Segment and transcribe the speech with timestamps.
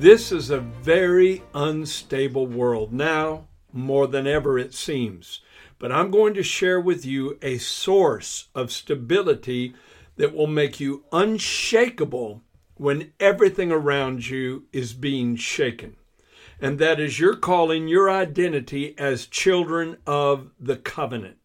[0.00, 5.42] This is a very unstable world now, more than ever it seems.
[5.78, 9.74] But I'm going to share with you a source of stability
[10.16, 12.42] that will make you unshakable
[12.76, 15.96] when everything around you is being shaken.
[16.62, 21.36] And that is your calling your identity as children of the covenant.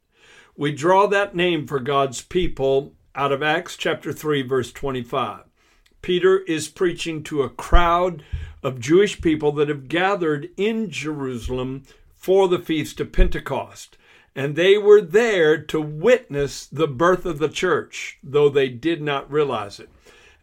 [0.56, 5.45] We draw that name for God's people out of Acts chapter 3, verse 25.
[6.06, 8.24] Peter is preaching to a crowd
[8.62, 11.82] of Jewish people that have gathered in Jerusalem
[12.16, 13.98] for the feast of Pentecost.
[14.36, 19.32] And they were there to witness the birth of the church, though they did not
[19.32, 19.90] realize it.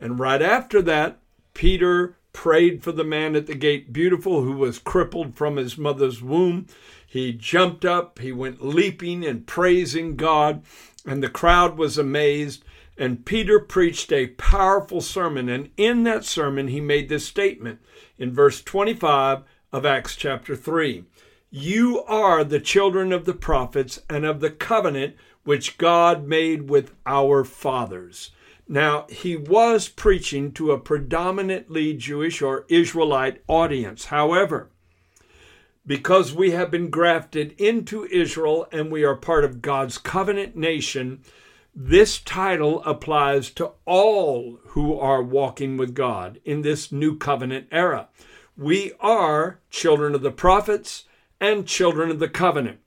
[0.00, 1.18] And right after that,
[1.54, 6.20] Peter prayed for the man at the gate, beautiful, who was crippled from his mother's
[6.20, 6.66] womb.
[7.06, 10.64] He jumped up, he went leaping and praising God,
[11.06, 12.64] and the crowd was amazed.
[13.02, 15.48] And Peter preached a powerful sermon.
[15.48, 17.80] And in that sermon, he made this statement
[18.16, 21.02] in verse 25 of Acts chapter 3
[21.50, 26.94] You are the children of the prophets and of the covenant which God made with
[27.04, 28.30] our fathers.
[28.68, 34.04] Now, he was preaching to a predominantly Jewish or Israelite audience.
[34.04, 34.70] However,
[35.84, 41.24] because we have been grafted into Israel and we are part of God's covenant nation,
[41.74, 48.08] this title applies to all who are walking with God in this new covenant era.
[48.58, 51.04] We are children of the prophets
[51.40, 52.80] and children of the covenant.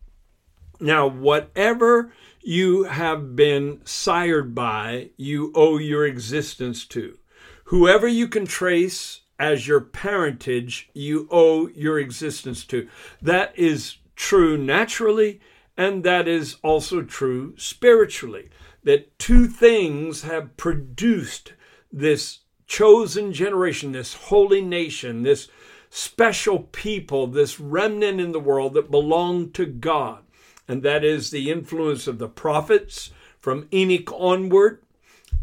[0.80, 7.18] Now, whatever you have been sired by, you owe your existence to.
[7.66, 12.88] Whoever you can trace as your parentage, you owe your existence to.
[13.20, 15.42] That is true naturally,
[15.76, 18.50] and that is also true spiritually
[18.86, 21.54] that two things have produced
[21.92, 25.50] this chosen generation, this holy nation, this
[25.90, 30.24] special people, this remnant in the world that belong to God.
[30.68, 34.82] And that is the influence of the prophets from Enoch onward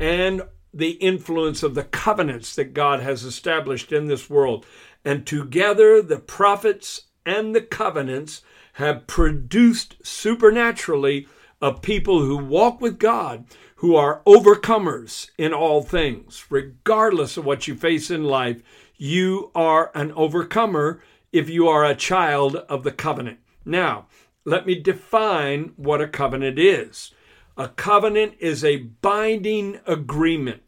[0.00, 0.42] and
[0.74, 4.66] the influence of the covenants that God has established in this world.
[5.04, 8.42] And together, the prophets and the covenants
[8.74, 11.28] have produced supernaturally
[11.62, 13.46] of people who walk with God,
[13.76, 16.44] who are overcomers in all things.
[16.50, 18.62] Regardless of what you face in life,
[18.96, 21.02] you are an overcomer
[21.32, 23.38] if you are a child of the covenant.
[23.64, 24.06] Now,
[24.44, 27.12] let me define what a covenant is.
[27.56, 30.62] A covenant is a binding agreement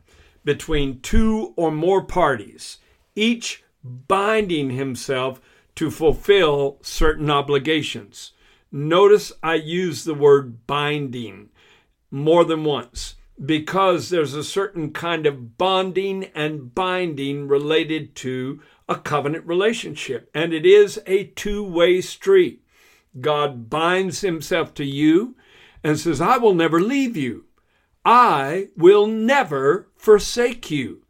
[0.44, 2.78] between two or more parties,
[3.16, 5.40] each binding himself
[5.74, 8.32] to fulfill certain obligations.
[8.76, 11.50] Notice I use the word binding
[12.10, 13.14] more than once
[13.46, 20.52] because there's a certain kind of bonding and binding related to a covenant relationship, and
[20.52, 22.64] it is a two way street.
[23.20, 25.36] God binds himself to you
[25.84, 27.44] and says, I will never leave you.
[28.04, 31.04] I will never forsake you.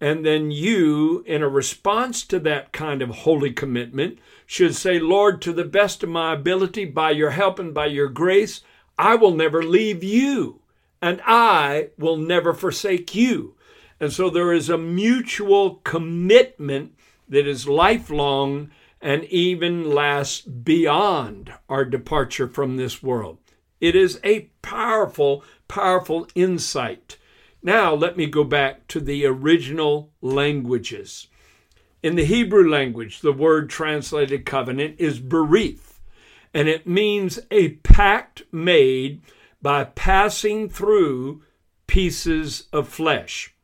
[0.00, 4.18] And then you, in a response to that kind of holy commitment,
[4.52, 8.08] should say, Lord, to the best of my ability, by your help and by your
[8.08, 8.60] grace,
[8.98, 10.60] I will never leave you,
[11.00, 13.54] and I will never forsake you.
[13.98, 16.94] And so there is a mutual commitment
[17.28, 18.70] that is lifelong
[19.00, 23.38] and even lasts beyond our departure from this world.
[23.80, 27.16] It is a powerful, powerful insight
[27.64, 31.28] now, let me go back to the original languages.
[32.02, 36.00] In the Hebrew language, the word translated covenant is berith,
[36.52, 39.22] and it means a pact made
[39.62, 41.42] by passing through
[41.86, 43.54] pieces of flesh.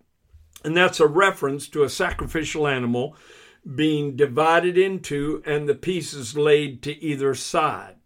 [0.65, 3.17] And that's a reference to a sacrificial animal
[3.75, 7.97] being divided into and the pieces laid to either side.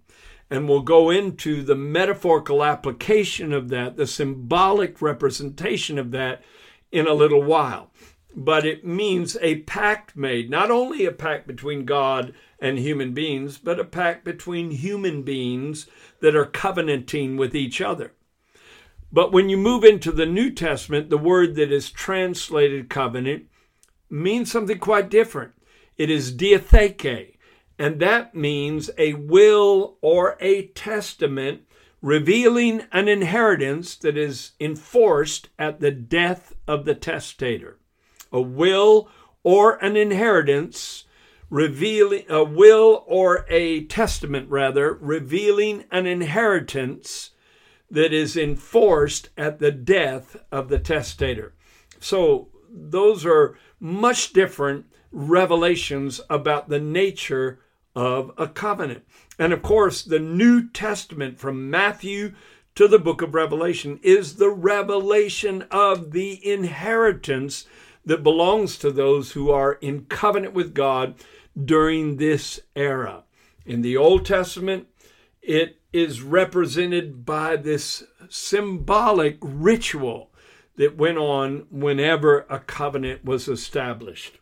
[0.48, 6.42] And we'll go into the metaphorical application of that, the symbolic representation of that
[6.90, 7.91] in a little while.
[8.34, 13.58] But it means a pact made, not only a pact between God and human beings,
[13.58, 15.86] but a pact between human beings
[16.20, 18.12] that are covenanting with each other.
[19.12, 23.46] But when you move into the New Testament, the word that is translated covenant
[24.08, 25.52] means something quite different.
[25.98, 27.36] It is diatheke,
[27.78, 31.62] and that means a will or a testament
[32.00, 37.78] revealing an inheritance that is enforced at the death of the testator.
[38.32, 39.08] A will
[39.42, 41.04] or an inheritance
[41.50, 47.30] revealing a will or a testament rather revealing an inheritance
[47.90, 51.52] that is enforced at the death of the testator.
[52.00, 57.60] So those are much different revelations about the nature
[57.94, 59.04] of a covenant.
[59.38, 62.32] And of course, the New Testament from Matthew
[62.74, 67.66] to the book of Revelation is the revelation of the inheritance
[68.04, 71.14] that belongs to those who are in covenant with God
[71.62, 73.24] during this era.
[73.64, 74.88] In the Old Testament,
[75.40, 80.30] it is represented by this symbolic ritual
[80.76, 84.38] that went on whenever a covenant was established.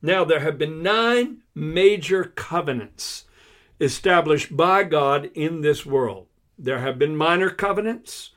[0.00, 3.24] Now, there have been nine major covenants
[3.80, 6.26] established by God in this world.
[6.58, 8.30] There have been minor covenants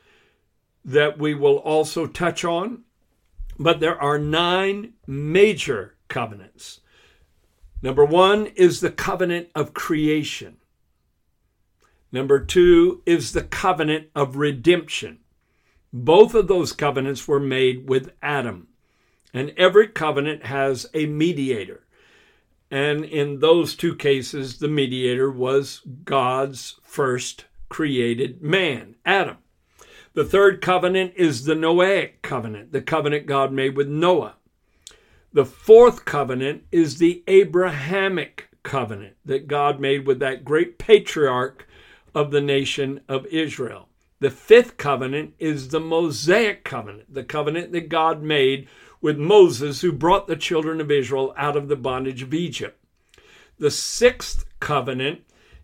[0.83, 2.83] that we will also touch on,
[3.57, 6.81] but there are nine major covenants.
[7.81, 10.57] Number one is the covenant of creation.
[12.11, 15.19] Number two is the covenant of redemption.
[15.91, 18.67] Both of those covenants were made with Adam.
[19.33, 21.85] And every covenant has a mediator.
[22.71, 29.37] And in those two cases, the mediator was God's first created man, Adam.
[30.15, 34.35] The third covenant is the Noahic covenant, the covenant God made with Noah.
[35.33, 41.67] The fourth covenant is the Abrahamic covenant that God made with that great patriarch
[42.15, 43.89] of the nation of Israel.
[44.21, 48.69] The fifth covenant is the Mosaic covenant, the covenant that God made
[49.01, 52.81] with Moses, who brought the children of Israel out of the bondage of Egypt.
[53.59, 55.23] The sixth covenant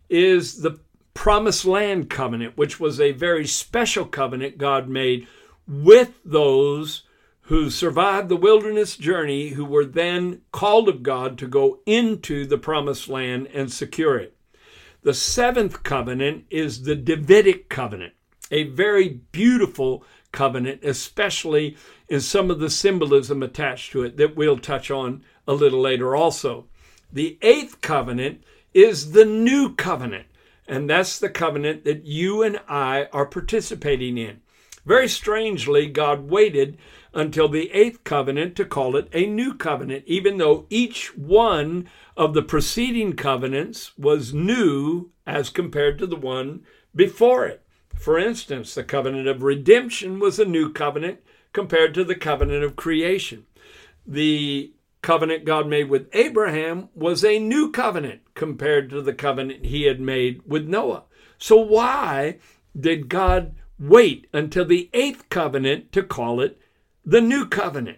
[0.10, 0.78] is the
[1.14, 5.28] promised land covenant, which was a very special covenant God made
[5.68, 7.04] with those
[7.44, 12.58] who survived the wilderness journey, who were then called of God to go into the
[12.58, 14.36] promised land and secure it.
[15.04, 18.14] The seventh covenant is the Davidic covenant,
[18.52, 21.76] a very beautiful covenant, especially
[22.08, 26.16] in some of the symbolism attached to it that we'll touch on a little later
[26.16, 26.68] also.
[27.12, 28.44] The eighth covenant
[28.74, 30.28] is the new covenant,
[30.68, 34.42] and that's the covenant that you and I are participating in.
[34.86, 36.78] Very strangely, God waited
[37.14, 42.34] until the eighth covenant to call it a new covenant, even though each one of
[42.34, 46.64] the preceding covenants was new as compared to the one
[46.96, 47.62] before it.
[47.96, 51.20] For instance, the covenant of redemption was a new covenant
[51.54, 53.46] compared to the covenant of creation.
[54.08, 59.84] The covenant God made with Abraham was a new covenant compared to the covenant he
[59.84, 61.04] had made with Noah.
[61.38, 62.38] So, why
[62.80, 66.62] did God wait until the eighth covenant to call it
[67.04, 67.98] the new covenant.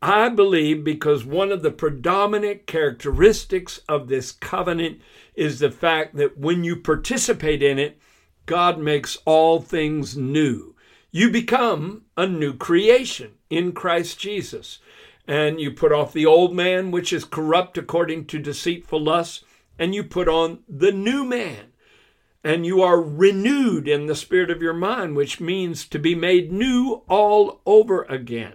[0.00, 5.00] I believe because one of the predominant characteristics of this covenant
[5.34, 7.98] is the fact that when you participate in it,
[8.46, 10.76] God makes all things new.
[11.10, 14.78] You become a new creation in Christ Jesus.
[15.26, 19.44] And you put off the old man, which is corrupt according to deceitful lusts,
[19.78, 21.72] and you put on the new man.
[22.42, 26.52] And you are renewed in the spirit of your mind, which means to be made
[26.52, 28.54] new all over again.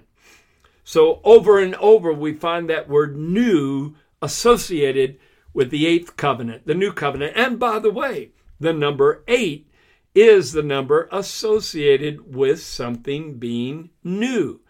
[0.84, 5.20] So, over and over, we find that word new associated
[5.54, 7.34] with the eighth covenant, the new covenant.
[7.36, 9.70] And by the way, the number eight
[10.14, 14.62] is the number associated with something being new.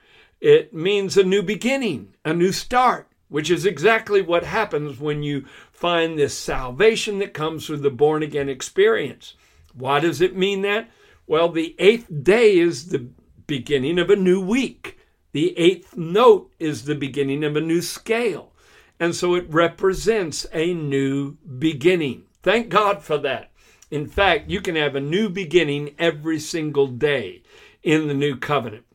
[0.41, 5.45] It means a new beginning, a new start, which is exactly what happens when you
[5.71, 9.35] find this salvation that comes through the born again experience.
[9.73, 10.89] Why does it mean that?
[11.27, 13.09] Well, the eighth day is the
[13.47, 14.97] beginning of a new week.
[15.31, 18.53] The eighth note is the beginning of a new scale.
[18.99, 22.23] And so it represents a new beginning.
[22.41, 23.51] Thank God for that.
[23.91, 27.43] In fact, you can have a new beginning every single day
[27.83, 28.85] in the new covenant.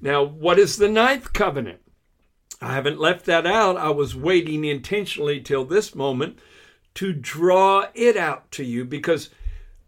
[0.00, 1.80] Now, what is the ninth covenant?
[2.60, 3.76] I haven't left that out.
[3.76, 6.38] I was waiting intentionally till this moment
[6.94, 9.30] to draw it out to you because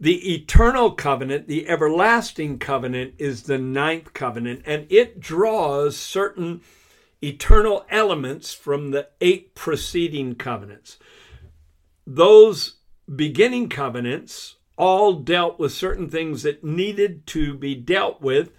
[0.00, 6.60] the eternal covenant, the everlasting covenant, is the ninth covenant, and it draws certain
[7.22, 10.98] eternal elements from the eight preceding covenants.
[12.06, 12.76] Those
[13.14, 18.50] beginning covenants all dealt with certain things that needed to be dealt with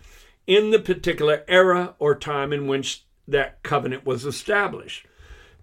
[0.49, 5.05] in the particular era or time in which that covenant was established.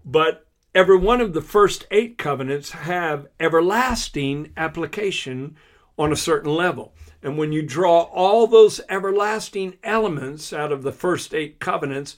[0.05, 5.57] But every one of the first eight covenants have everlasting application
[5.99, 6.93] on a certain level.
[7.21, 12.15] And when you draw all those everlasting elements out of the first eight covenants,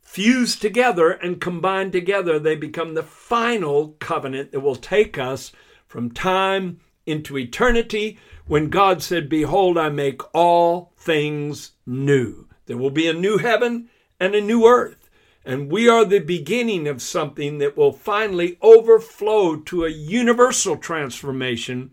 [0.00, 5.50] fused together and combined together, they become the final covenant that will take us
[5.88, 12.48] from time into eternity when God said, Behold, I make all things new.
[12.66, 15.10] There will be a new heaven and a new earth.
[15.44, 21.90] And we are the beginning of something that will finally overflow to a universal transformation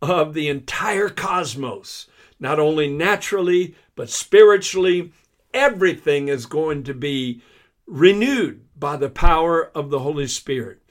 [0.00, 2.08] of the entire cosmos,
[2.40, 5.12] not only naturally, but spiritually.
[5.54, 7.40] Everything is going to be
[7.86, 10.81] renewed by the power of the Holy Spirit.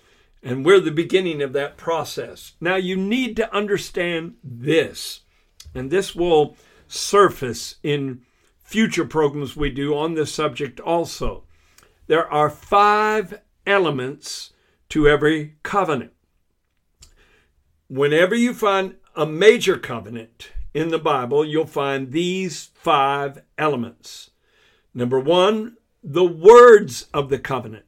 [0.43, 2.53] And we're the beginning of that process.
[2.60, 5.21] Now, you need to understand this,
[5.75, 6.57] and this will
[6.88, 8.21] surface in
[8.63, 11.43] future programs we do on this subject also.
[12.07, 14.53] There are five elements
[14.89, 16.12] to every covenant.
[17.88, 24.31] Whenever you find a major covenant in the Bible, you'll find these five elements.
[24.93, 27.86] Number one, the words of the covenant.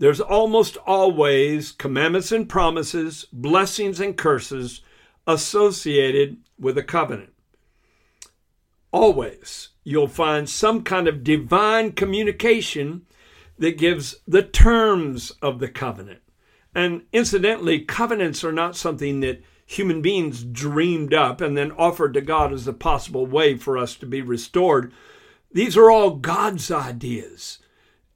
[0.00, 4.80] There's almost always commandments and promises, blessings and curses
[5.26, 7.34] associated with a covenant.
[8.92, 13.02] Always, you'll find some kind of divine communication
[13.58, 16.22] that gives the terms of the covenant.
[16.74, 22.22] And incidentally, covenants are not something that human beings dreamed up and then offered to
[22.22, 24.94] God as a possible way for us to be restored.
[25.52, 27.58] These are all God's ideas.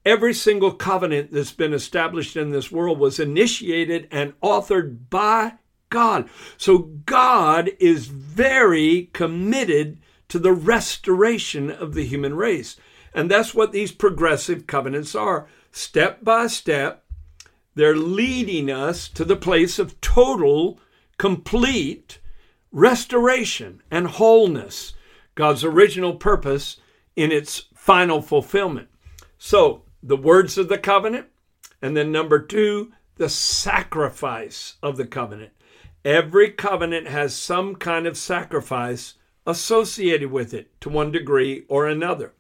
[0.05, 5.55] Every single covenant that's been established in this world was initiated and authored by
[5.89, 6.29] God.
[6.59, 12.77] So God is very committed to the restoration of the human race.
[13.15, 15.47] And that's what these progressive covenants are.
[15.71, 17.05] Step by step,
[17.75, 20.81] they're leading us to the place of total,
[21.17, 22.19] complete
[22.73, 24.95] restoration and wholeness,
[25.35, 26.77] God's original purpose
[27.17, 28.89] in its final fulfillment.
[29.39, 31.27] So, the words of the covenant,
[31.81, 35.53] and then number two, the sacrifice of the covenant.
[36.05, 39.15] Every covenant has some kind of sacrifice
[39.47, 42.35] associated with it to one degree or another.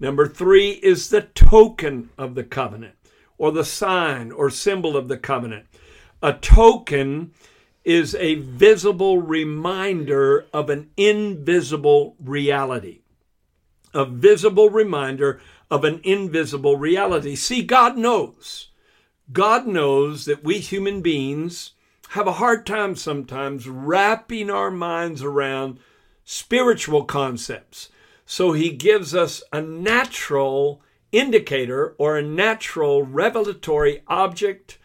[0.00, 2.96] Number three is the token of the covenant,
[3.38, 5.66] or the sign or symbol of the covenant.
[6.22, 7.32] A token
[7.84, 13.02] is a visible reminder of an invisible reality.
[13.94, 17.36] A visible reminder of an invisible reality.
[17.36, 18.70] See, God knows.
[19.32, 21.72] God knows that we human beings
[22.10, 25.78] have a hard time sometimes wrapping our minds around
[26.24, 27.90] spiritual concepts.
[28.26, 34.78] So he gives us a natural indicator or a natural revelatory object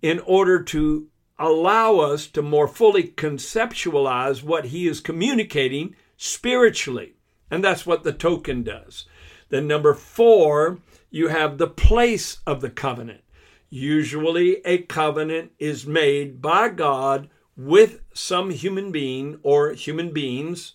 [0.00, 7.14] in order to allow us to more fully conceptualize what he is communicating spiritually.
[7.50, 9.06] And that's what the token does.
[9.50, 10.78] Then, number four,
[11.10, 13.22] you have the place of the covenant.
[13.68, 20.74] Usually, a covenant is made by God with some human being or human beings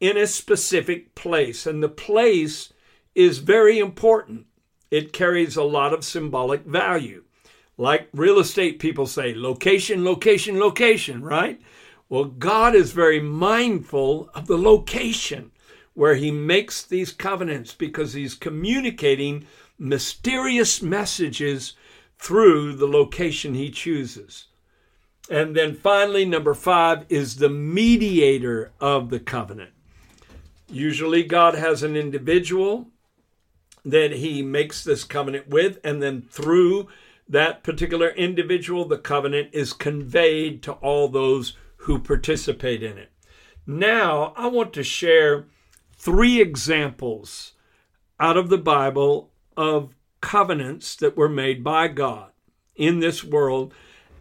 [0.00, 1.66] in a specific place.
[1.66, 2.72] And the place
[3.14, 4.46] is very important,
[4.90, 7.24] it carries a lot of symbolic value.
[7.76, 11.60] Like real estate people say, location, location, location, right?
[12.08, 15.52] Well, God is very mindful of the location
[15.94, 19.46] where he makes these covenants because he's communicating
[19.78, 21.74] mysterious messages
[22.18, 24.46] through the location he chooses.
[25.30, 29.70] And then finally, number five is the mediator of the covenant.
[30.68, 32.88] Usually, God has an individual
[33.84, 36.88] that he makes this covenant with, and then through
[37.28, 43.10] that particular individual, the covenant is conveyed to all those who participate in it.
[43.66, 45.46] Now, I want to share
[46.04, 47.52] three examples
[48.20, 52.30] out of the Bible of covenants that were made by God
[52.76, 53.72] in this world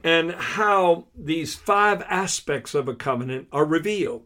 [0.02, 4.24] and how these five aspects of a covenant are revealed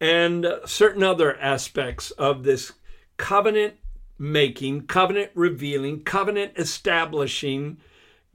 [0.00, 2.72] and uh, certain other aspects of this
[3.18, 3.74] covenant
[4.18, 7.76] making, covenant revealing, covenant establishing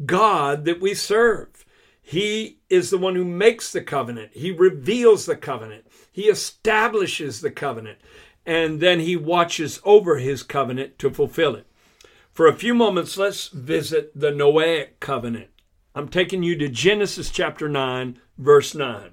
[0.05, 1.65] God that we serve.
[1.99, 4.31] He is the one who makes the covenant.
[4.33, 5.85] He reveals the covenant.
[6.19, 7.97] He establishes the covenant.
[8.45, 11.65] And then he watches over his covenant to fulfill it.
[12.33, 15.47] For a few moments, let's visit the Noahic covenant.
[15.95, 19.11] I'm taking you to Genesis chapter 9, verse 9,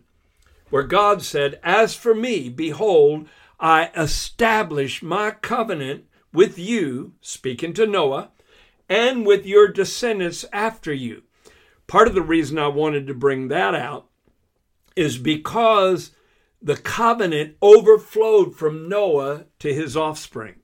[0.71, 3.29] where God said, As for me, behold,
[3.61, 8.33] I establish my covenant with you, speaking to Noah,
[8.89, 11.23] and with your descendants after you.
[11.87, 14.09] Part of the reason I wanted to bring that out
[14.97, 16.11] is because
[16.67, 20.57] the covenant overflowed from Noah to his offspring.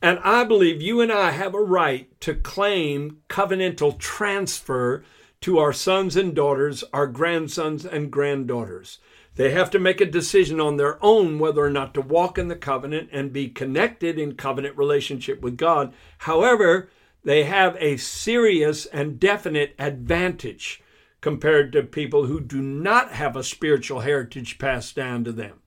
[0.00, 5.02] And I believe you and I have a right to claim covenantal transfer
[5.40, 9.00] to our sons and daughters, our grandsons and granddaughters.
[9.34, 12.46] They have to make a decision on their own whether or not to walk in
[12.46, 15.92] the covenant and be connected in covenant relationship with God.
[16.18, 16.88] However,
[17.24, 20.80] they have a serious and definite advantage
[21.22, 25.60] compared to people who do not have a spiritual heritage passed down to them.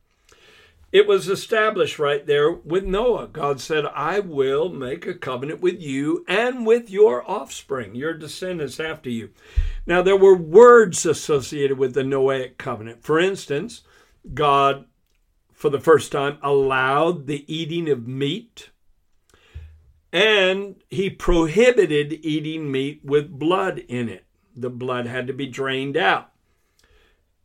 [0.91, 3.27] It was established right there with Noah.
[3.27, 8.79] God said, I will make a covenant with you and with your offspring, your descendants
[8.79, 9.31] after you.
[9.85, 13.03] Now, there were words associated with the Noahic covenant.
[13.03, 13.81] For instance,
[14.33, 14.85] God,
[15.51, 18.69] for the first time, allowed the eating of meat,
[20.13, 24.24] and he prohibited eating meat with blood in it.
[24.55, 26.31] The blood had to be drained out.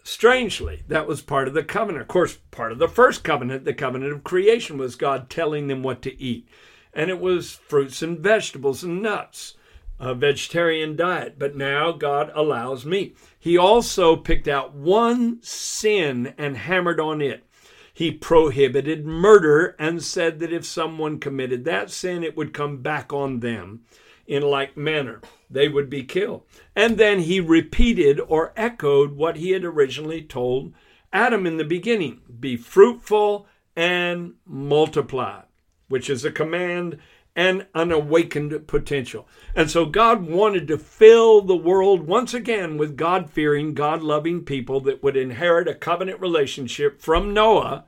[0.02, 2.02] Strangely, that was part of the covenant.
[2.02, 5.83] Of course, part of the first covenant, the covenant of creation, was God telling them
[5.83, 6.49] what to eat.
[6.95, 9.57] And it was fruits and vegetables and nuts,
[9.99, 11.38] a vegetarian diet.
[11.38, 13.17] But now God allows meat.
[13.38, 17.45] He also picked out one sin and hammered on it.
[17.93, 23.12] He prohibited murder and said that if someone committed that sin, it would come back
[23.12, 23.83] on them
[24.26, 25.21] in like manner.
[25.50, 26.42] They would be killed.
[26.76, 30.73] And then he repeated or echoed what he had originally told
[31.12, 35.42] Adam in the beginning be fruitful and multiply,
[35.88, 36.99] which is a command
[37.35, 39.26] and an awakened potential.
[39.54, 44.45] And so God wanted to fill the world once again with God fearing, God loving
[44.45, 47.85] people that would inherit a covenant relationship from Noah.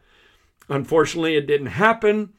[0.68, 2.32] Unfortunately, it didn't happen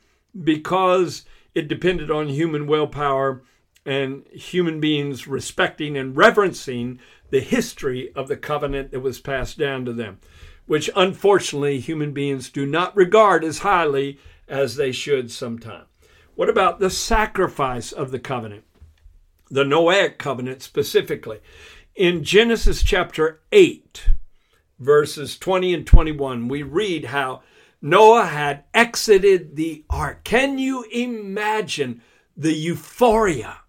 [0.43, 3.43] because it depended on human willpower
[3.85, 6.99] and human beings respecting and reverencing
[7.29, 10.19] the history of the covenant that was passed down to them,
[10.65, 15.87] which unfortunately human beings do not regard as highly as they should sometimes.
[16.35, 18.63] What about the sacrifice of the covenant?
[19.49, 21.39] The Noahic covenant specifically.
[21.95, 24.09] In Genesis chapter 8,
[24.79, 27.43] verses 20 and 21, we read how
[27.81, 30.23] Noah had exited the ark.
[30.23, 32.01] Can you imagine
[32.35, 33.59] the euphoria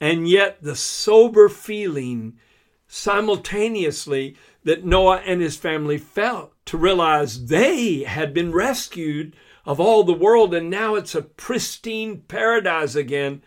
[0.00, 2.38] and yet the sober feeling
[2.86, 10.04] simultaneously that Noah and his family felt to realize they had been rescued of all
[10.04, 13.42] the world and now it's a pristine paradise again.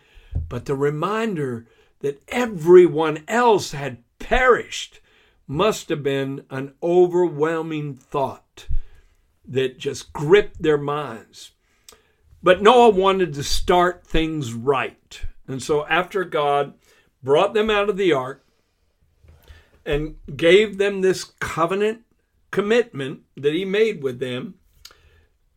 [0.47, 1.67] But the reminder
[1.99, 4.99] that everyone else had perished
[5.47, 8.67] must have been an overwhelming thought
[9.47, 11.51] that just gripped their minds.
[12.41, 15.21] But Noah wanted to start things right.
[15.49, 16.75] And so after God
[17.23, 18.45] brought them out of the ark
[19.83, 22.03] and gave them this covenant
[22.51, 24.55] commitment that he made with them,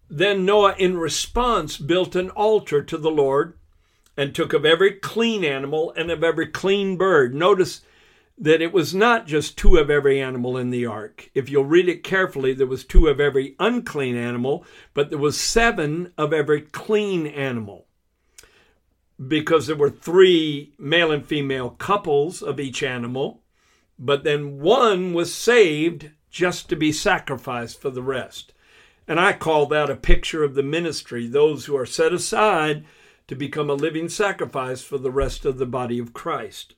[0.09, 3.59] then Noah, in response, built an altar to the Lord
[4.17, 7.35] and took of every clean animal and of every clean bird.
[7.35, 7.83] Notice
[8.39, 11.31] that it was not just two of every animal in the ark.
[11.35, 15.39] If you'll read it carefully, there was two of every unclean animal, but there was
[15.39, 17.87] seven of every clean animal
[19.29, 23.43] because there were three male and female couples of each animal,
[23.99, 28.53] but then one was saved just to be sacrificed for the rest.
[29.07, 32.85] And I call that a picture of the ministry, those who are set aside
[33.29, 36.75] to become a living sacrifice for the rest of the body of Christ.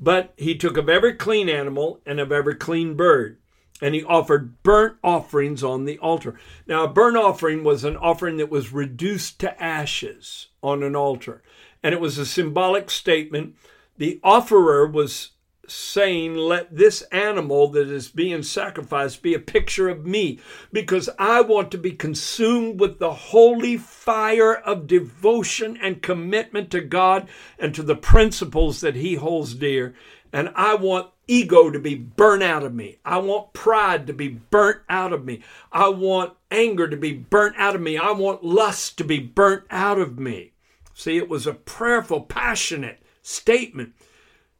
[0.00, 3.38] But he took of every clean animal and of every clean bird
[3.80, 6.38] and he offered burnt offerings on the altar.
[6.66, 11.42] Now, a burnt offering was an offering that was reduced to ashes on an altar,
[11.82, 13.56] and it was a symbolic statement.
[13.96, 15.30] The offerer was
[15.66, 20.38] saying, Let this animal that is being sacrificed be a picture of me,
[20.72, 26.80] because I want to be consumed with the holy fire of devotion and commitment to
[26.80, 29.94] God and to the principles that He holds dear.
[30.32, 32.98] And I want ego to be burnt out of me.
[33.04, 35.42] I want pride to be burnt out of me.
[35.72, 37.96] I want anger to be burnt out of me.
[37.96, 40.52] I want lust to be burnt out of me.
[40.94, 43.94] See, it was a prayerful, passionate statement,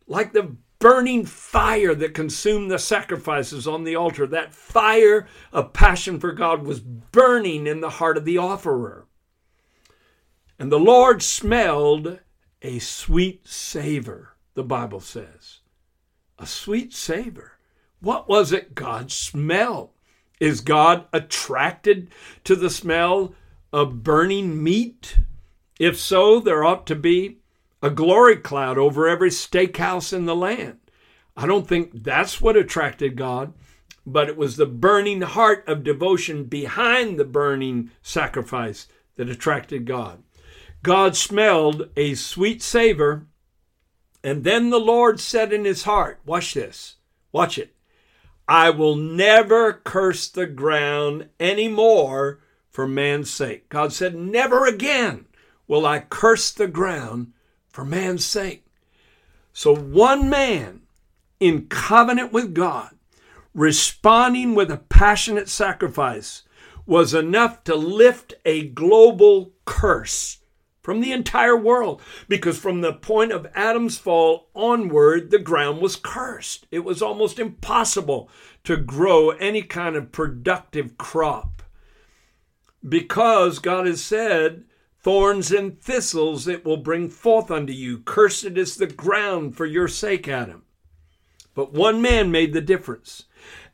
[0.07, 4.27] like the burning fire that consumed the sacrifices on the altar.
[4.27, 9.07] That fire of passion for God was burning in the heart of the offerer.
[10.59, 12.19] And the Lord smelled
[12.63, 15.61] a sweet savor, the Bible says
[16.39, 17.53] a sweet savor.
[18.01, 19.91] What was it God smelled?
[20.41, 22.11] Is God attracted
[22.45, 23.35] to the smell
[23.73, 25.19] of burning meat?
[25.79, 27.39] If so, there ought to be
[27.83, 30.79] a glory cloud over every steakhouse in the land.
[31.37, 33.53] I don't think that's what attracted God,
[34.07, 40.23] but it was the burning heart of devotion behind the burning sacrifice that attracted God.
[40.83, 43.27] God smelled a sweet savor,
[44.25, 46.97] and then the Lord said in his heart, Watch this,
[47.31, 47.77] watch it.
[48.49, 53.69] I will never curse the ground anymore for man's sake.
[53.69, 55.27] God said, Never again
[55.69, 57.33] will I curse the ground
[57.69, 58.65] for man's sake.
[59.53, 60.81] So one man
[61.39, 62.97] in covenant with God,
[63.53, 66.45] responding with a passionate sacrifice,
[66.87, 70.39] was enough to lift a global curse
[70.85, 75.97] from the entire world because from the point of Adam's fall onward, the ground was
[75.97, 76.67] cursed.
[76.71, 78.29] It was almost impossible
[78.65, 81.63] to grow any kind of productive crop
[82.87, 84.65] because God has said,
[85.01, 87.99] Thorns and thistles it will bring forth unto you.
[87.99, 90.65] Cursed is the ground for your sake, Adam.
[91.55, 93.25] But one man made the difference.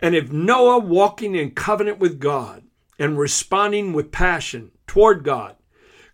[0.01, 2.65] And if Noah, walking in covenant with God
[2.99, 5.57] and responding with passion toward God,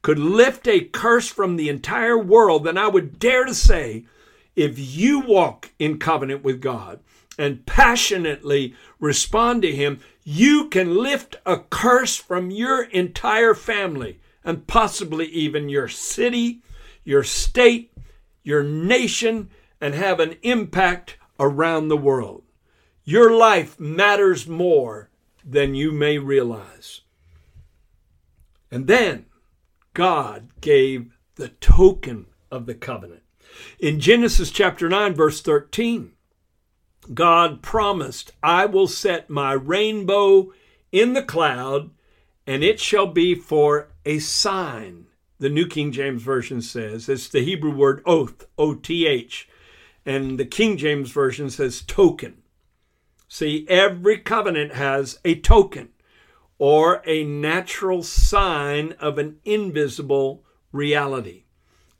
[0.06, 4.04] could lift a curse from the entire world, then I would dare to say,
[4.54, 7.00] if you walk in covenant with God
[7.36, 14.68] and passionately respond to Him, you can lift a curse from your entire family and
[14.68, 16.62] possibly even your city,
[17.02, 17.92] your state,
[18.44, 22.44] your nation, and have an impact around the world.
[23.02, 25.10] Your life matters more
[25.44, 27.00] than you may realize.
[28.70, 29.26] And then
[29.96, 33.22] God gave the token of the covenant.
[33.78, 36.12] In Genesis chapter 9, verse 13,
[37.14, 40.52] God promised, I will set my rainbow
[40.92, 41.92] in the cloud,
[42.46, 45.06] and it shall be for a sign.
[45.38, 49.48] The New King James Version says it's the Hebrew word oath, O T H,
[50.04, 52.42] and the King James Version says token.
[53.28, 55.88] See, every covenant has a token
[56.58, 61.44] or a natural sign of an invisible reality.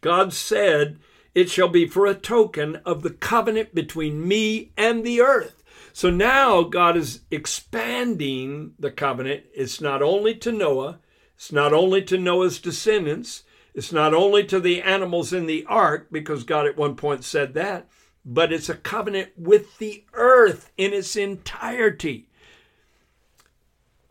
[0.00, 0.98] God said,
[1.34, 5.62] It shall be for a token of the covenant between me and the earth.
[5.92, 9.44] So now God is expanding the covenant.
[9.54, 11.00] It's not only to Noah,
[11.34, 16.08] it's not only to Noah's descendants, it's not only to the animals in the ark,
[16.10, 17.88] because God at one point said that,
[18.24, 22.28] but it's a covenant with the earth in its entirety.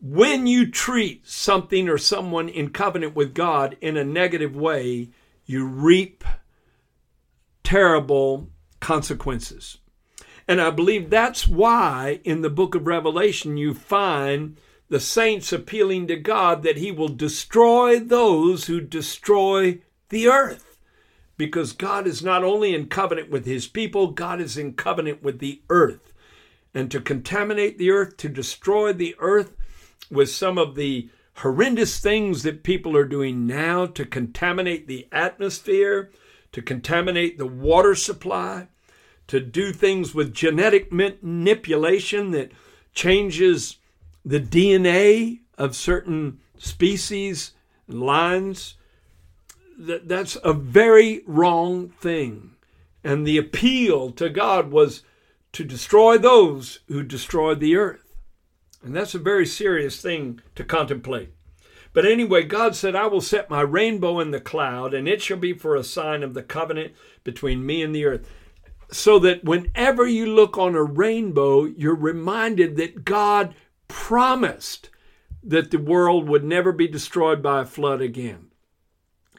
[0.07, 5.09] When you treat something or someone in covenant with God in a negative way,
[5.47, 6.23] you reap
[7.63, 9.79] terrible consequences.
[10.47, 14.57] And I believe that's why in the book of Revelation you find
[14.89, 20.77] the saints appealing to God that He will destroy those who destroy the earth.
[21.35, 25.39] Because God is not only in covenant with His people, God is in covenant with
[25.39, 26.13] the earth.
[26.75, 29.57] And to contaminate the earth, to destroy the earth
[30.09, 36.09] with some of the horrendous things that people are doing now to contaminate the atmosphere,
[36.51, 38.67] to contaminate the water supply,
[39.27, 42.51] to do things with genetic manipulation that
[42.93, 43.77] changes
[44.23, 47.51] the DNA of certain species
[47.87, 48.75] and lines.
[49.77, 52.51] That, that's a very wrong thing.
[53.03, 55.03] And the appeal to God was
[55.53, 58.04] to destroy those who destroyed the earth.
[58.85, 61.33] And that's a very serious thing to contemplate.
[61.91, 65.37] But anyway, God said, I will set my rainbow in the cloud, and it shall
[65.37, 66.93] be for a sign of the covenant
[67.23, 68.29] between me and the earth.
[68.91, 73.55] So that whenever you look on a rainbow, you're reminded that God
[73.87, 74.91] promised
[75.41, 78.51] that the world would never be destroyed by a flood again.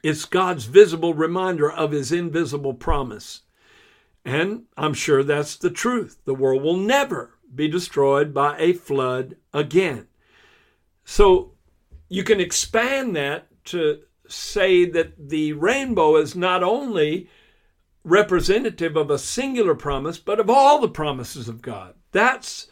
[0.03, 3.43] It's God's visible reminder of his invisible promise.
[4.25, 6.19] And I'm sure that's the truth.
[6.25, 10.09] The world will never be destroyed by a flood again.
[11.05, 11.53] So
[12.09, 17.29] you can expand that to say that the rainbow is not only
[18.05, 21.95] representative of a singular promise, but of all the promises of God.
[22.13, 22.69] That's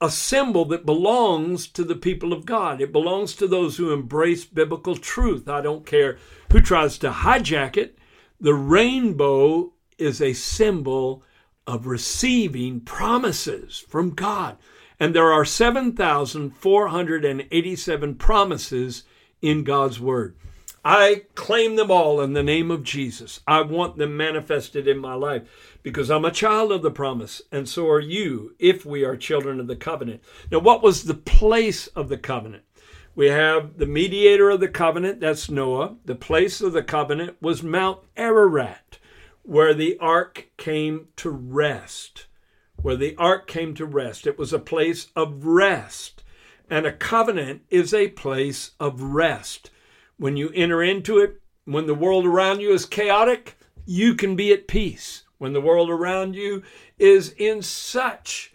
[0.00, 2.80] a symbol that belongs to the people of God.
[2.80, 5.48] It belongs to those who embrace biblical truth.
[5.48, 6.18] I don't care
[6.52, 7.98] who tries to hijack it.
[8.40, 11.22] The rainbow is a symbol
[11.66, 14.58] of receiving promises from God.
[15.00, 19.02] And there are 7,487 promises
[19.42, 20.36] in God's Word.
[20.84, 23.40] I claim them all in the name of Jesus.
[23.46, 27.66] I want them manifested in my life because I'm a child of the promise, and
[27.66, 30.22] so are you if we are children of the covenant.
[30.50, 32.64] Now, what was the place of the covenant?
[33.14, 35.96] We have the mediator of the covenant, that's Noah.
[36.04, 38.80] The place of the covenant was Mount Ararat,
[39.44, 42.26] where the ark came to rest.
[42.76, 44.26] Where the ark came to rest.
[44.26, 46.24] It was a place of rest.
[46.68, 49.70] And a covenant is a place of rest.
[50.16, 54.52] When you enter into it, when the world around you is chaotic, you can be
[54.52, 55.22] at peace.
[55.38, 56.62] When the world around you
[56.98, 58.54] is in such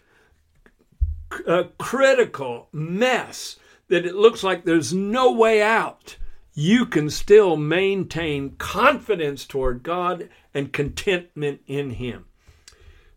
[1.46, 3.56] a critical mess
[3.88, 6.16] that it looks like there's no way out,
[6.60, 12.26] you can still maintain confidence toward God and contentment in Him.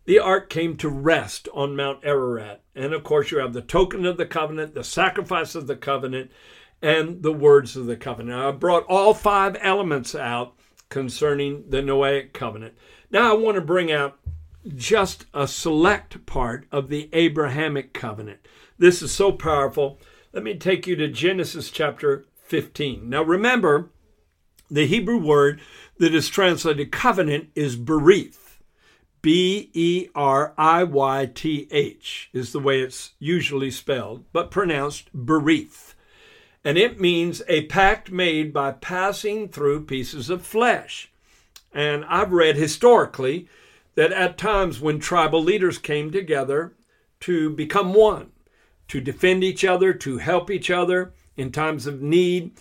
[0.06, 2.62] The ark came to rest on Mount Ararat.
[2.74, 6.30] And of course, you have the token of the covenant, the sacrifice of the covenant,
[6.80, 8.40] and the words of the covenant.
[8.40, 10.54] I brought all five elements out
[10.88, 12.74] concerning the Noahic covenant.
[13.10, 14.18] Now I want to bring out
[14.74, 18.40] just a select part of the Abrahamic covenant.
[18.78, 19.98] This is so powerful.
[20.32, 23.08] Let me take you to Genesis chapter 15.
[23.08, 23.90] Now remember,
[24.70, 25.60] the Hebrew word
[25.98, 28.58] that is translated covenant is berith.
[29.22, 35.08] B E R I Y T H is the way it's usually spelled, but pronounced
[35.16, 35.94] berith.
[36.62, 41.10] And it means a pact made by passing through pieces of flesh.
[41.72, 43.48] And I've read historically
[43.94, 46.72] that at times when tribal leaders came together
[47.20, 48.32] to become one,
[48.88, 52.52] to defend each other, to help each other in times of need.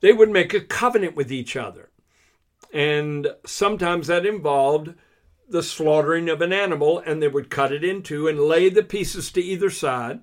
[0.00, 1.90] They would make a covenant with each other.
[2.72, 4.94] And sometimes that involved
[5.48, 9.32] the slaughtering of an animal, and they would cut it into and lay the pieces
[9.32, 10.20] to either side.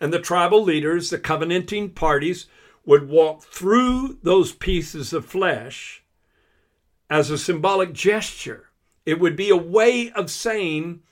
[0.00, 2.46] And the tribal leaders, the covenanting parties,
[2.84, 6.02] would walk through those pieces of flesh
[7.08, 8.70] as a symbolic gesture.
[9.04, 11.02] It would be a way of saying,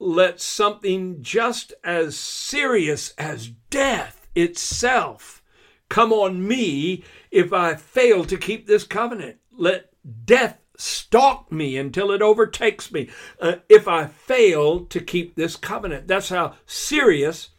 [0.00, 5.42] let something just as serious as death itself
[5.88, 9.38] come on me if I fail to keep this covenant.
[9.50, 9.90] Let
[10.24, 13.08] death stalk me until it overtakes me
[13.40, 16.06] uh, if I fail to keep this covenant.
[16.06, 17.50] That's how serious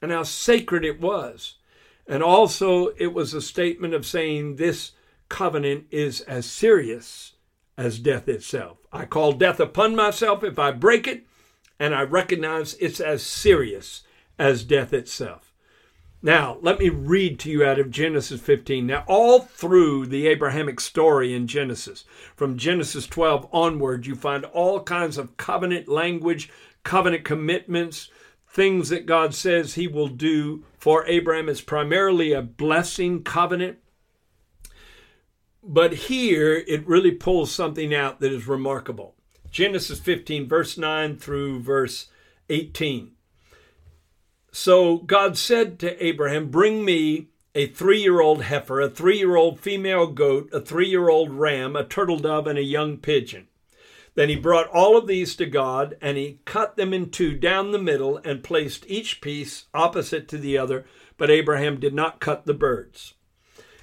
[0.00, 1.54] and how sacred it was.
[2.06, 4.92] And also, it was a statement of saying this
[5.28, 7.34] covenant is as serious
[7.76, 8.78] as death itself.
[8.92, 11.26] I call death upon myself if I break it
[11.78, 14.02] and I recognize it's as serious
[14.38, 15.47] as death itself.
[16.20, 18.86] Now, let me read to you out of Genesis 15.
[18.86, 22.04] Now, all through the Abrahamic story in Genesis,
[22.34, 26.50] from Genesis 12 onward, you find all kinds of covenant language,
[26.82, 28.10] covenant commitments,
[28.48, 31.48] things that God says He will do for Abraham.
[31.48, 33.78] It's primarily a blessing covenant.
[35.62, 39.14] But here, it really pulls something out that is remarkable.
[39.52, 42.08] Genesis 15, verse 9 through verse
[42.48, 43.12] 18.
[44.50, 49.36] So God said to Abraham, Bring me a three year old heifer, a three year
[49.36, 53.48] old female goat, a three year old ram, a turtle dove, and a young pigeon.
[54.14, 57.70] Then he brought all of these to God, and he cut them in two down
[57.70, 60.84] the middle and placed each piece opposite to the other,
[61.16, 63.14] but Abraham did not cut the birds.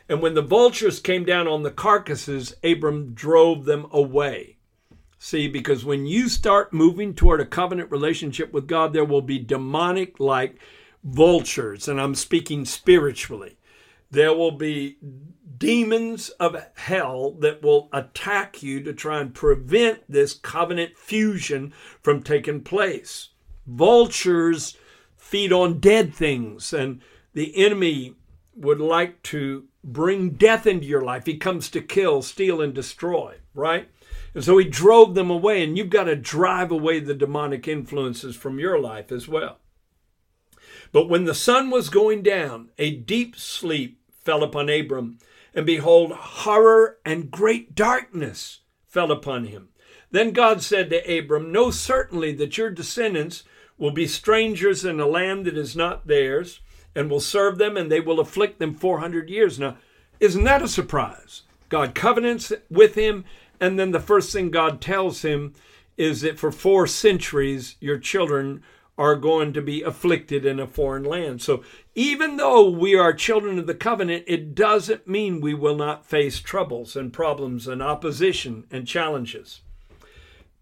[0.09, 4.54] And when the vultures came down on the carcasses, Abram drove them away.
[5.27, 9.39] See, because when you start moving toward a covenant relationship with God, there will be
[9.39, 10.59] demonic like
[11.03, 13.57] vultures, and I'm speaking spiritually.
[14.11, 14.99] There will be
[15.57, 22.21] demons of hell that will attack you to try and prevent this covenant fusion from
[22.21, 23.29] taking place.
[23.65, 24.77] Vultures
[25.17, 27.01] feed on dead things, and
[27.33, 28.13] the enemy
[28.53, 31.25] would like to bring death into your life.
[31.25, 33.89] He comes to kill, steal, and destroy, right?
[34.35, 38.35] And so he drove them away, and you've got to drive away the demonic influences
[38.35, 39.59] from your life as well.
[40.91, 45.19] But when the sun was going down, a deep sleep fell upon Abram,
[45.53, 49.69] and behold, horror and great darkness fell upon him.
[50.11, 53.43] Then God said to Abram, Know certainly that your descendants
[53.77, 56.59] will be strangers in a land that is not theirs,
[56.93, 59.59] and will serve them, and they will afflict them 400 years.
[59.59, 59.77] Now,
[60.19, 61.43] isn't that a surprise?
[61.67, 63.25] God covenants with him,
[63.59, 65.53] and then the first thing God tells him
[65.97, 68.63] is that for four centuries, your children
[68.97, 71.41] are going to be afflicted in a foreign land.
[71.41, 71.63] So
[71.95, 76.39] even though we are children of the covenant, it doesn't mean we will not face
[76.39, 79.61] troubles and problems and opposition and challenges.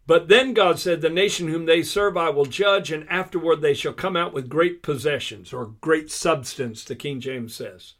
[0.05, 3.73] But then God said, The nation whom they serve I will judge, and afterward they
[3.73, 7.93] shall come out with great possessions, or great substance, the King James says.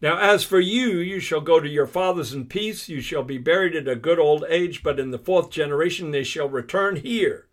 [0.00, 2.88] Now, as for you, you shall go to your fathers in peace.
[2.88, 6.22] You shall be buried at a good old age, but in the fourth generation they
[6.22, 7.48] shall return here.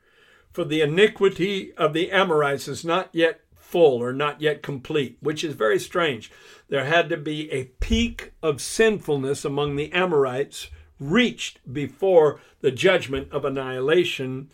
[0.51, 5.43] For the iniquity of the Amorites is not yet full or not yet complete, which
[5.43, 6.31] is very strange.
[6.69, 13.31] There had to be a peak of sinfulness among the Amorites reached before the judgment
[13.31, 14.49] of annihilation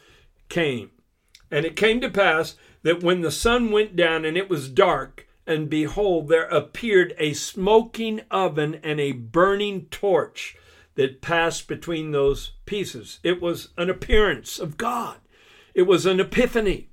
[0.49, 0.91] came.
[1.51, 5.27] And it came to pass that when the sun went down and it was dark,
[5.51, 10.55] and behold, there appeared a smoking oven and a burning torch
[10.95, 13.19] that passed between those pieces.
[13.23, 15.17] It was an appearance of God,
[15.73, 16.89] it was an epiphany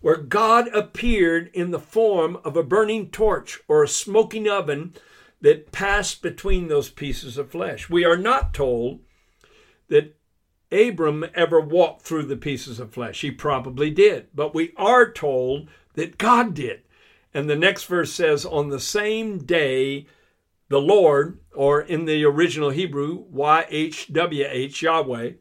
[0.00, 4.94] where God appeared in the form of a burning torch or a smoking oven
[5.40, 7.90] that passed between those pieces of flesh.
[7.90, 9.00] We are not told
[9.88, 10.16] that
[10.72, 13.20] Abram ever walked through the pieces of flesh.
[13.20, 16.82] He probably did, but we are told that God did.
[17.32, 20.06] And the next verse says, On the same day,
[20.68, 25.32] the Lord, or in the original Hebrew, YHWH, Yahweh,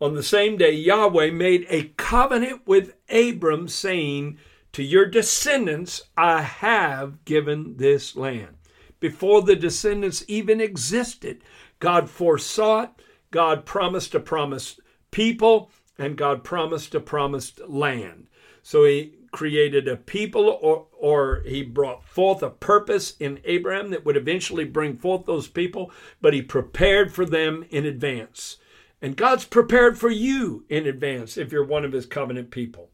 [0.00, 4.38] on the same day, Yahweh made a covenant with Abram, saying,
[4.72, 8.56] To your descendants I have given this land.
[9.00, 11.42] Before the descendants even existed,
[11.78, 12.90] God foresaw it,
[13.30, 18.26] God promised a promised people, and God promised a promised land.
[18.62, 24.04] So he created a people or, or he brought forth a purpose in Abraham that
[24.04, 28.58] would eventually bring forth those people, but he prepared for them in advance.
[29.02, 32.90] And God's prepared for you in advance if you're one of his covenant people.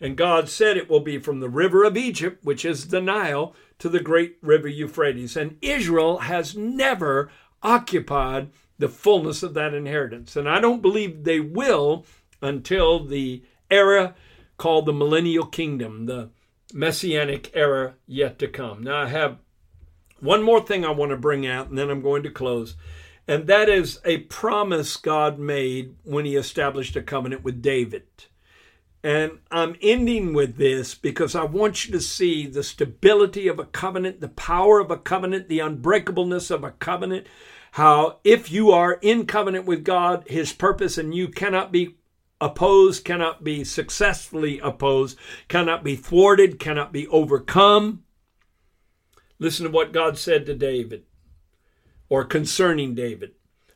[0.00, 3.54] And God said it will be from the river of Egypt, which is the Nile,
[3.78, 5.36] to the great river Euphrates.
[5.36, 7.30] And Israel has never
[7.62, 10.34] occupied the fullness of that inheritance.
[10.34, 12.04] And I don't believe they will
[12.42, 14.16] until the era
[14.56, 16.30] called the millennial kingdom, the
[16.72, 18.82] messianic era yet to come.
[18.82, 19.38] Now, I have
[20.20, 22.76] one more thing I want to bring out, and then I'm going to close.
[23.26, 28.04] And that is a promise God made when he established a covenant with David.
[29.02, 33.66] And I'm ending with this because I want you to see the stability of a
[33.66, 37.26] covenant, the power of a covenant, the unbreakableness of a covenant.
[37.72, 41.96] How, if you are in covenant with God, his purpose, and you cannot be
[42.40, 45.18] opposed, cannot be successfully opposed,
[45.48, 48.04] cannot be thwarted, cannot be overcome.
[49.38, 51.04] Listen to what God said to David
[52.08, 53.32] or concerning David.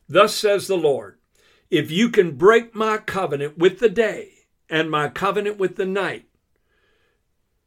[0.08, 1.18] Thus says the Lord
[1.70, 4.32] If you can break my covenant with the day
[4.68, 6.26] and my covenant with the night,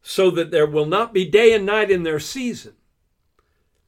[0.01, 2.73] so that there will not be day and night in their season,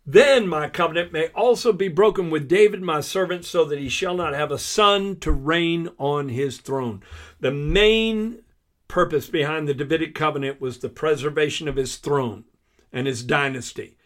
[0.06, 4.16] then my covenant may also be broken with David my servant, so that he shall
[4.16, 7.02] not have a son to reign on his throne.
[7.40, 8.44] The main
[8.90, 12.44] purpose behind the Davidic covenant was the preservation of his throne
[12.92, 13.98] and his dynasty.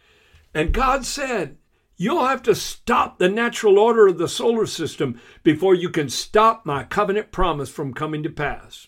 [0.53, 1.57] And God said,
[1.99, 6.63] You'll have to stop the natural order of the solar system before you can stop
[6.63, 8.88] my covenant promise from coming to pass.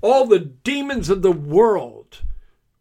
[0.00, 2.22] All the demons of the world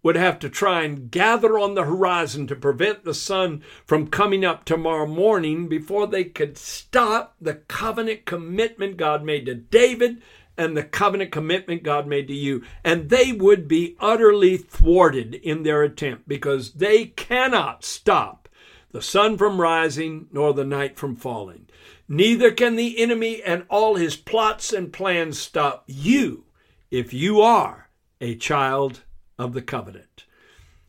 [0.08, 4.46] would have to try and gather on the horizon to prevent the sun from coming
[4.46, 10.22] up tomorrow morning before they could stop the covenant commitment God made to David
[10.58, 12.64] and the covenant commitment God made to you.
[12.86, 18.48] And they would be utterly thwarted in their attempt because they cannot stop
[18.94, 21.68] the sun from rising nor the night from falling.
[22.08, 26.46] Neither can the enemy and all his plots and plans stop you
[26.90, 27.90] if you are
[28.22, 29.02] a child
[29.38, 30.26] of the covenant.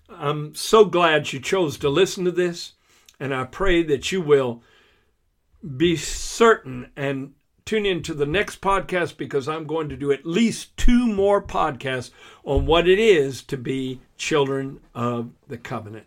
[0.09, 2.73] I'm so glad you chose to listen to this,
[3.21, 4.63] and I pray that you will
[5.77, 7.35] be certain and
[7.65, 11.43] tune in to the next podcast because I'm going to do at least two more
[11.43, 12.11] podcasts
[12.45, 16.07] on what it is to be children of the covenant.